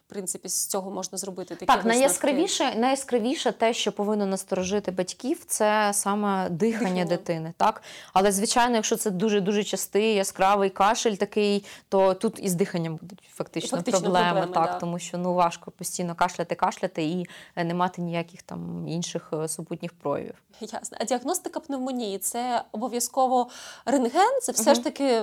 [0.06, 5.90] принципі з цього можна зробити такі Так, найяскравіше, найяскравіше те, що повинно насторожити батьків, це
[5.94, 7.52] саме дихання, дихання дитини.
[7.56, 12.96] Так, але звичайно, якщо це дуже дуже частий, яскравий кашель, такий, то тут із диханням
[12.96, 14.78] будуть фактично, фактично проблеми, проблеми, так, да.
[14.78, 19.48] тому що ну важко постійно кашляти, кашляти і е, не мати ніяких там інших е,
[19.48, 20.34] супутніх проявів.
[20.60, 20.98] Ясно.
[21.00, 23.48] А діагностика пневмонії це обов'язково
[23.84, 24.74] рентген, це все угу.
[24.74, 25.22] ж таки.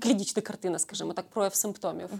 [0.00, 2.10] Клінічна картина, скажімо так, прояв симптомів.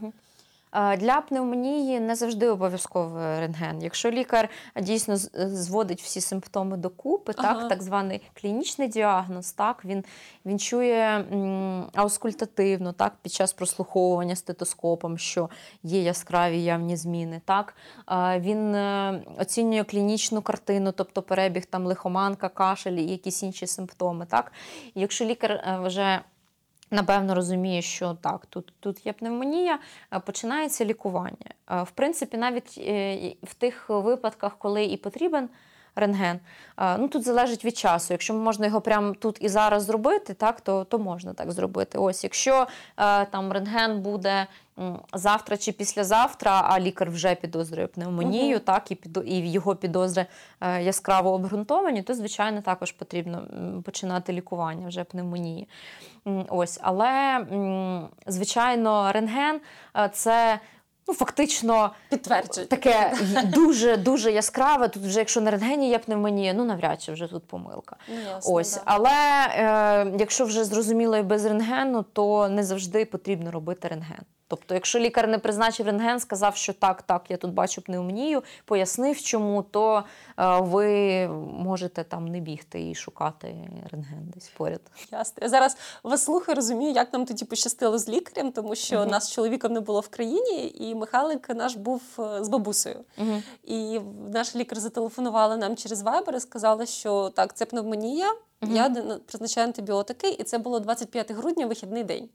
[0.74, 0.96] Угу.
[0.96, 3.82] Для пневмонії не завжди обов'язковий рентген.
[3.82, 4.48] Якщо лікар
[4.80, 7.54] дійсно зводить всі симптоми докупи, ага.
[7.54, 10.04] так так званий клінічний діагноз, так він
[10.44, 11.24] він чує
[11.94, 15.50] аускультативно, так під час прослуховування стетоскопом, що
[15.82, 17.40] є яскраві явні зміни.
[17.44, 17.74] Так
[18.38, 24.26] він е, оцінює клінічну картину, тобто перебіг там лихоманка, кашель і якісь інші симптоми.
[24.26, 24.52] Так,
[24.94, 26.20] якщо лікар е, вже
[26.90, 29.78] Напевно, розуміє, що так, тут тут є пневмонія,
[30.26, 31.50] починається лікування.
[31.68, 35.48] В принципі, навіть е, в тих випадках, коли і потрібен
[35.96, 36.40] рентген,
[36.98, 38.14] ну тут залежить від часу.
[38.14, 41.98] Якщо можна його прямо тут і зараз зробити, так, то то можна так зробити.
[41.98, 42.66] Ось, Якщо
[43.30, 44.46] там рентген буде
[45.12, 48.64] завтра чи післязавтра, а лікар вже підозрює пневмонію, угу.
[48.64, 50.26] так, і під, і його підозри
[50.60, 53.42] е, яскраво обґрунтовані, то, звичайно, також потрібно
[53.84, 55.68] починати лікування вже пневмонії.
[56.48, 57.46] Ось, Але,
[58.26, 59.60] звичайно, рентген
[59.96, 60.60] е, це
[61.08, 63.12] ну фактично підтверджує таке
[63.44, 64.88] дуже дуже яскраве.
[64.88, 67.96] Тут вже якщо на рентгені є пневмонія, ну навряд чи вже тут помилка.
[68.08, 68.82] Ну, ясно, Ось, да.
[68.84, 74.20] але е, якщо вже зрозуміло і без рентгену, то не завжди потрібно робити рентген.
[74.50, 79.22] Тобто, якщо лікар не призначив рентген, сказав, що так, так, я тут бачу пневмонію, пояснив,
[79.22, 80.04] чому, то
[80.38, 84.80] е, ви можете там не бігти і шукати рентген десь поряд.
[85.12, 85.38] Ясно.
[85.42, 89.10] Я зараз вас слухаю, розумію, як нам тоді пощастило з лікарем, тому що uh-huh.
[89.10, 93.04] нас з чоловіком не було в країні, і Михайлик наш був е, з бабусею.
[93.18, 93.42] Uh-huh.
[93.64, 94.00] І
[94.32, 98.32] наш лікар зателефонувала нам через Viber і сказала, що так, це пневмонія.
[98.60, 98.74] Uh-huh.
[98.74, 102.28] Я призначаю антибіотики, і це було 25 грудня, вихідний день.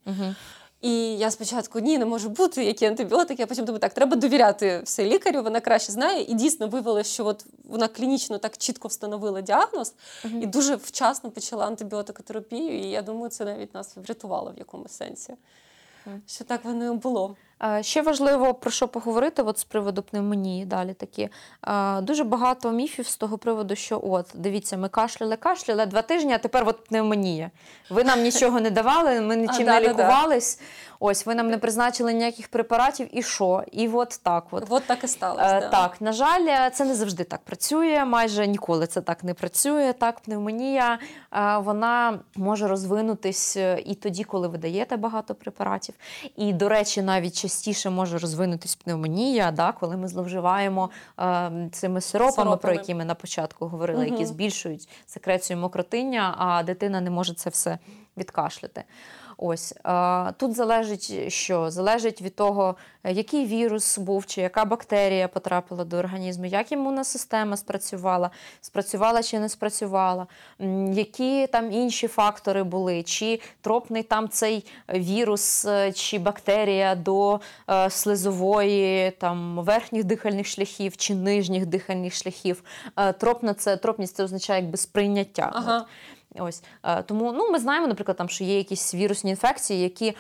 [0.81, 3.43] І я спочатку ні, не може бути, які антибіотики.
[3.43, 6.23] А потім думаю, так, треба довіряти все лікарю, вона краще знає.
[6.23, 9.93] І дійсно виявилося, що от вона клінічно так чітко встановила діагноз
[10.25, 10.41] uh-huh.
[10.41, 12.79] і дуже вчасно почала антибіотикотерапію.
[12.79, 15.33] І я думаю, це навіть нас врятувало в якомусь сенсі.
[16.07, 16.19] Uh-huh.
[16.27, 17.35] Що так воно і було.
[17.81, 20.65] Ще важливо про що поговорити от з приводу пневмонії.
[20.65, 21.29] Далі такі
[22.01, 26.37] дуже багато міфів з того приводу, що от дивіться, ми кашляли, кашляли два тижні, а
[26.37, 27.51] тепер от пневмонія.
[27.89, 30.57] Ви нам нічого не давали, ми нічим а, не да, лікувались.
[30.57, 30.63] Да,
[30.99, 33.63] Ось ви нам не призначили ніяких препаратів, і що?
[33.71, 34.45] І от так.
[34.51, 35.57] От От так і сталося.
[35.57, 35.69] Е, да.
[35.69, 38.05] Так, на жаль, це не завжди так працює.
[38.05, 39.93] Майже ніколи це так не працює.
[39.93, 40.99] Так, пневмонія
[41.33, 45.95] е, вона може розвинутись е, і тоді, коли ви даєте багато препаратів.
[46.35, 52.31] І, до речі, навіть частіше може розвинутись пневмонія, да, коли ми зловживаємо е, цими сиропами,
[52.35, 52.57] Сиропами.
[52.57, 54.13] про які ми на початку говорили, Мгм.
[54.13, 57.77] які збільшують секрецію мокротиння, а дитина не може це все
[58.17, 58.83] відкашляти.
[59.37, 61.71] Ось е, тут залежить що?
[61.71, 67.03] Залежить від того, е, який вірус був, чи яка бактерія потрапила до організму, як імунна
[67.03, 68.29] система спрацювала,
[68.61, 70.27] спрацювала чи не спрацювала,
[70.91, 77.89] які там інші фактори були, чи тропний там цей вірус е, чи бактерія до е,
[77.89, 82.63] слизової, там верхніх дихальних шляхів чи нижніх дихальних шляхів.
[82.97, 85.51] Е, тропна це тропність це означає якби сприйняття.
[85.53, 85.85] Ага.
[86.39, 90.13] Ось е, тому ну ми знаємо, наприклад, там що є якісь вірусні інфекції, які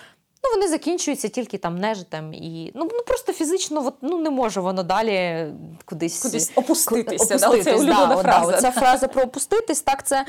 [0.45, 4.61] ну вони закінчуються тільки там нежитом, і ну, ну просто фізично, от, ну не може
[4.61, 5.47] воно далі
[5.85, 7.37] кудись Кудись опуститися.
[7.37, 8.51] Да, оце да, фраза.
[8.51, 10.25] Да, Ця фраза про опуститись, так це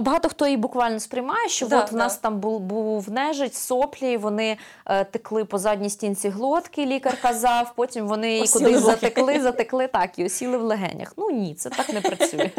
[0.00, 4.16] багато хто її буквально сприймає, що Да, от в нас там був, був нежить, соплі,
[4.16, 9.88] вони е, текли по задній стінці глотки, лікар казав, потім вони Осіли кудись затекли, затекли
[9.88, 11.12] так і осіли в легенях.
[11.16, 12.50] Ну ні, це так не працює.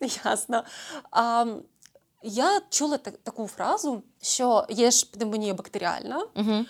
[0.24, 0.64] Ясно.
[1.10, 1.44] А,
[2.28, 6.64] я чула так- таку фразу, що є ж пневмонія бактеріальна, Угу.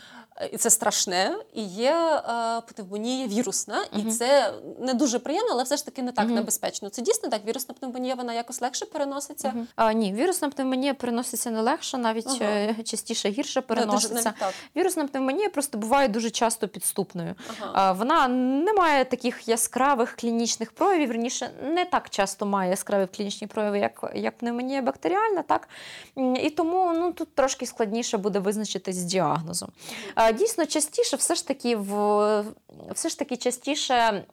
[0.53, 5.77] І це страшне, і є е, пневмонія вірусна, і це не дуже приємно, але все
[5.77, 6.35] ж таки не так Мгм.
[6.35, 6.89] небезпечно.
[6.89, 7.41] Це дійсно так.
[7.47, 9.55] Вірусна пневмонія вона якось легше переноситься.
[9.77, 14.35] А, ні, вірусна пневмонія переноситься не легше, навіть е, частіше гірше переноситься.
[14.39, 14.55] так.
[14.77, 17.35] Вірусна пневмонія просто буває дуже часто підступною.
[17.73, 23.47] А, Вона не має таких яскравих клінічних проявів, верніше, не так часто має яскраві клінічні
[23.47, 25.69] прояви, як, як пневмонія бактеріальна, так?
[26.43, 29.69] І тому ну, тут трошки складніше буде визначитись з діагнозом.
[30.33, 32.45] Дійсно, частіше все ж таки в
[32.95, 34.25] все ж таки частіше.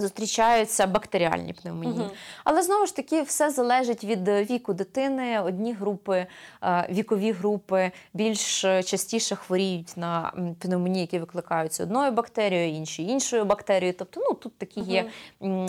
[0.00, 1.98] Зустрічаються бактеріальні пневмонії.
[1.98, 2.10] Мгм.
[2.44, 5.40] Але знову ж таки все залежить від е, віку дитини.
[5.40, 6.26] Одні групи,
[6.62, 13.44] е, вікові групи більш е, частіше хворіють на пневмонії, які викликаються одною бактерією, інші іншою
[13.44, 13.94] бактерією.
[13.98, 15.10] Тобто, ну тут такі є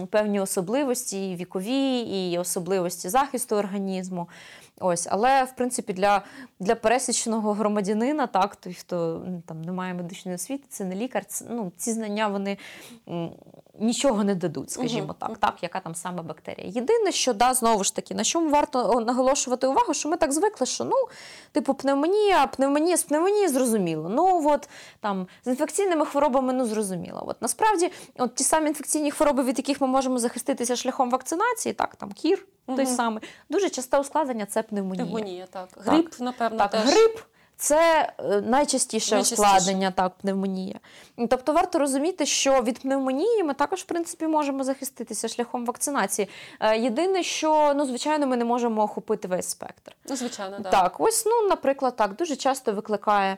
[0.10, 4.28] певні особливості і вікові, і особливості захисту організму.
[4.82, 6.22] Ось, але в принципі для,
[6.60, 11.26] для пересічного громадянина, так, той, хто там не має медичної освіти, це не лікар.
[11.26, 12.58] Це, ну, ці знання вони
[13.82, 16.68] нічого не дадуть, скажімо так, так, яка там саме бактерія.
[16.68, 20.68] Єдине, що да, знову ж таки, на чому варто наголошувати увагу, що ми так звикли,
[20.68, 20.96] що ну,
[21.52, 24.10] типу, пневмонія, пневмонія з пневмонії зрозуміло.
[24.10, 27.24] Ну от там з інфекційними хворобами ну зрозуміло.
[27.28, 31.96] От насправді, от ті самі інфекційні хвороби, від яких ми можемо захиститися шляхом вакцинації, так,
[31.96, 32.96] там кір той Мгм.
[32.96, 35.06] самий, дуже часте ускладнення це пневмонія.
[35.06, 35.70] Пневмонія, так.
[35.78, 36.82] Грип, напевно, Так, теж.
[36.82, 37.20] грип
[37.62, 40.80] це е, найчастіше ускладнення, так, пневмонія.
[41.30, 46.30] Тобто варто розуміти, що від пневмонії ми також, в принципі, можемо захиститися шляхом вакцинації.
[46.60, 49.96] Е, Єдине, що ну, звичайно, ми не можемо охопити весь спектр.
[50.10, 50.70] Ну, звичайно, да.
[50.70, 53.38] Так, ось, ну, наприклад, так, дуже часто викликає.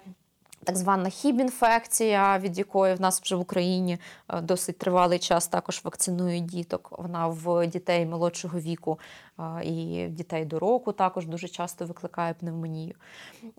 [0.63, 3.97] Так звана хіб-інфекція, від якої в нас вже в Україні
[4.29, 6.89] е, досить тривалий час також вакцинують діток.
[6.99, 8.99] Вона в дітей молодшого віку
[9.39, 12.95] е, і дітей до року також дуже часто викликає пневмонію.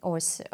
[0.03, 0.49] Ось е,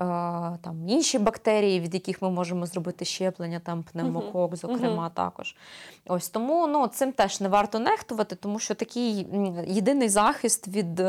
[0.62, 5.56] там інші бактерії, від яких ми можемо зробити щеплення, там пневмокок, зокрема, також.
[6.06, 9.26] Ось тому ну, цим теж не варто нехтувати, тому що такий
[9.66, 11.02] єдиний захист від.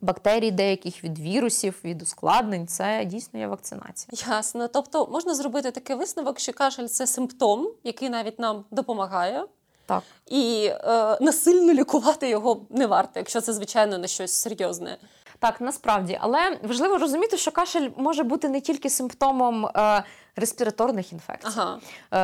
[0.00, 4.36] Бактерій, деяких від вірусів, від ускладнень, це дійсно є вакцинація.
[4.36, 4.68] Ясно.
[4.68, 9.44] Тобто можна зробити такий висновок, що кашель це симптом, який навіть нам допомагає.
[9.86, 10.02] Так.
[10.26, 14.96] І е, насильно лікувати його не варто, якщо це, звичайно, не щось серйозне.
[15.38, 20.04] Так, насправді, але важливо розуміти, що кашель може бути не тільки симптомом е,
[20.36, 21.78] респіраторних інфекцій, Ага.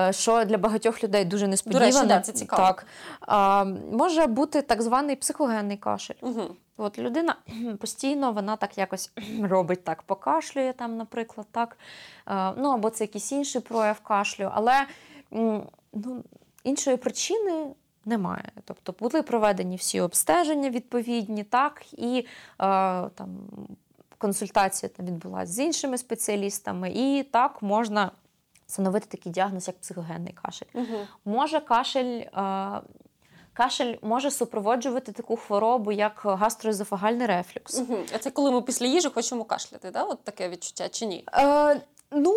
[0.08, 1.90] е, що для багатьох людей дуже несподівано.
[1.90, 2.62] До речі, да, це цікаво.
[2.62, 2.86] Так.
[3.20, 6.14] А, може бути так званий психогенний кашель.
[6.20, 6.42] Угу.
[6.76, 7.36] От людина
[7.80, 9.10] постійно вона так якось
[9.42, 11.76] робить так, покашлює там, наприклад, так.
[12.28, 14.86] Е, Ну або це якийсь інший прояв кашлю, але
[15.30, 15.66] ну,
[16.64, 17.66] іншої причини.
[18.04, 18.52] Немає.
[18.64, 22.24] Тобто були проведені всі обстеження відповідні, так, і е,
[23.08, 23.28] там
[24.18, 28.10] консультація там відбулася з іншими спеціалістами, і так можна
[28.66, 30.66] встановити такий діагноз, як психогенний кашель.
[30.74, 30.98] Угу.
[31.24, 32.20] Може кашель.
[32.20, 32.80] Е,
[33.56, 37.78] Кашель може супроводжувати таку хворобу, як гастроезофагальний рефлюкс.
[37.78, 37.98] Угу.
[38.14, 40.02] А це коли ми після їжі хочемо кашляти, да?
[40.02, 41.24] От таке відчуття чи ні?
[41.34, 42.34] Е, ну,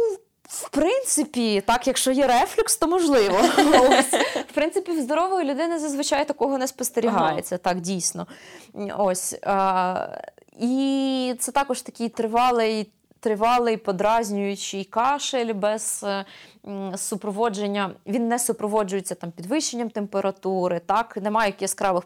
[0.48, 3.38] в принципі, так, якщо є рефлюкс, то можливо.
[3.90, 4.14] Ось.
[4.50, 8.28] В принципі, в здорової людини зазвичай такого не спостерігається, так, дійсно.
[8.98, 9.34] Ось.
[9.34, 12.92] Е, і це також такий тривалий.
[13.20, 16.26] тривалий подразнюючий кашель без е,
[16.98, 22.04] супроводження, він не супроводжується там підвищенням температури, так немає яскравих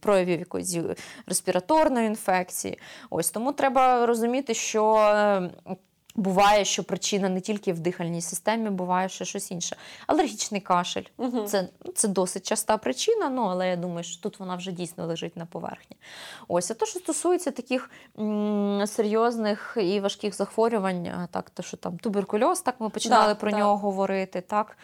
[0.00, 0.76] проявів якоїсь
[1.26, 2.78] респіраторної інфекції.
[3.10, 5.50] Ось тому треба розуміти, що
[6.18, 9.76] Буває, що причина не тільки в дихальній системі, буває ще щось інше.
[10.06, 11.42] Алергічний кашель угу.
[11.42, 15.36] це це досить часта причина, ну але я думаю, що тут вона вже дійсно лежить
[15.36, 15.96] на поверхні.
[16.48, 21.98] Ось, а то, що стосується таких м- серйозних і важких захворювань, так, то що там
[21.98, 23.60] туберкульоз, так ми починали да, про так.
[23.60, 24.40] нього говорити.
[24.40, 24.76] так,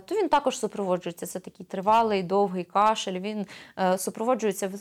[0.00, 1.26] то він також супроводжується.
[1.26, 3.20] Це такий тривалий, довгий кашель.
[3.20, 3.46] Він
[3.78, 4.72] е, супроводжується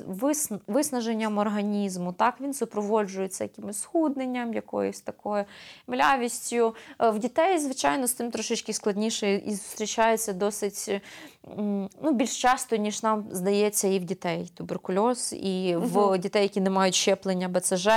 [0.68, 2.14] виснаженням організму.
[2.14, 5.46] Так, він супроводжується якимось схудненням, якоюсь такою
[5.88, 6.76] млявістю.
[7.02, 11.02] Е, в дітей, звичайно, з цим трошечки складніше і зустрічається досить
[11.58, 16.10] ну, більш часто, ніж нам здається, і в дітей туберкульоз, і угу.
[16.10, 17.90] в дітей, які не мають щеплення БЦЖ,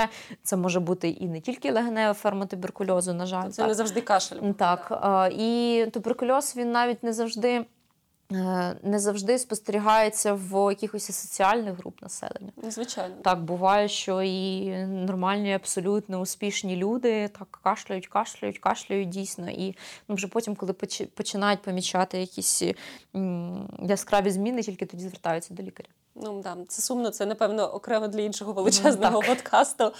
[0.43, 3.49] це може бути і не тільки легенева форма туберкульозу, на жаль.
[3.49, 3.69] Це так.
[3.69, 4.53] не завжди кашель.
[4.53, 5.03] Так.
[5.39, 7.67] І туберкульоз він навіть не завжди.
[8.33, 12.53] Е, не завжди спостерігається в якихось соціальних груп населення.
[12.63, 13.15] Ну, звичайно.
[13.23, 19.51] Так, буває, що і нормальні, абсолютно успішні люди так кашляють, кашляють, кашляють дійсно.
[19.51, 19.77] І
[20.09, 20.73] ну, вже потім, коли
[21.15, 22.63] починають помічати якісь
[23.83, 25.89] яскраві зміни, тільки тоді звертаються до лікаря.
[26.15, 29.93] Ну да, це сумно, це напевно окремо для іншого величезного mm, подкасту.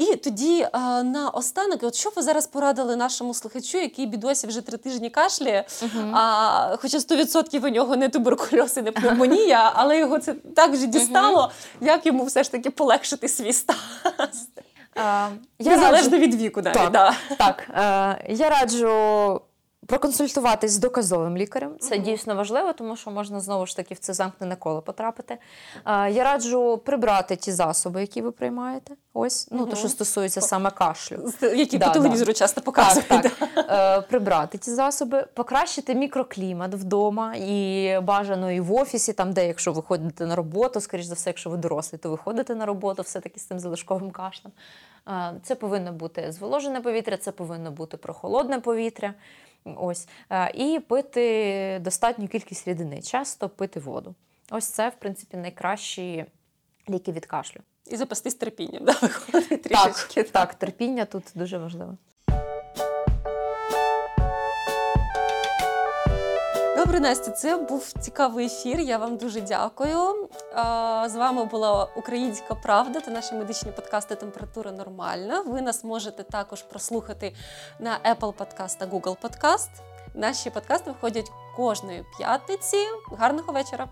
[0.00, 4.60] І тоді а, на останок, от що ви зараз порадили нашому слухачу, який бідосі вже
[4.60, 6.12] три тижні кашляє, uh-huh.
[6.14, 10.86] а, хоча 100% у нього не туберкульоз і не пневмонія, але його це так вже
[10.86, 11.86] дістало, uh-huh.
[11.86, 13.76] як йому все ж таки полегшити свій стан.
[14.96, 15.28] Uh,
[15.58, 16.16] Незалежно раджу...
[16.16, 16.78] від віку, навіть.
[16.78, 17.14] Так, да.
[17.36, 17.68] так.
[17.78, 19.40] Uh, я раджу
[19.90, 22.04] Проконсультуватись з доказовим лікарем це угу.
[22.04, 25.38] дійсно важливо, тому що можна знову ж таки в це замкнене коло потрапити.
[25.86, 28.94] Я раджу прибрати ті засоби, які ви приймаєте.
[29.14, 29.70] Ось, ну угу.
[29.70, 31.32] то, що стосується саме кашлю.
[31.42, 32.38] Які да, по телевізору да.
[32.38, 33.08] часто показують.
[33.08, 33.68] Так, так.
[33.70, 39.72] Е, прибрати ті засоби, покращити мікроклімат вдома і бажано і в офісі, там, де якщо
[39.72, 43.02] ви ходите на роботу, скоріш за все, якщо ви дорослий, то ви ходите на роботу
[43.02, 44.52] все-таки з цим залишковим кашлем.
[45.42, 49.14] Це повинно бути зволожене повітря, це повинно бути прохолодне повітря.
[49.64, 50.08] Ось.
[50.54, 54.14] І пити достатню кількість рідини, часто пити воду.
[54.50, 56.24] Ось це, в принципі, найкращі
[56.88, 57.60] ліки від кашлю.
[57.86, 60.22] І запастись терпінням, да, виходить трішечки.
[60.22, 61.96] Так, так, терпіння тут дуже важливо.
[66.90, 68.80] Добре, Настя, це був цікавий ефір.
[68.80, 70.28] Я вам дуже дякую.
[71.06, 75.40] З вами була Українська Правда та наші медичні подкасти Температура нормальна.
[75.40, 77.34] Ви нас можете також прослухати
[77.80, 79.70] на Apple Podcast та Google Podcast.
[80.14, 82.76] Наші подкасти виходять кожної п'ятниці.
[83.18, 83.88] Гарного вечора!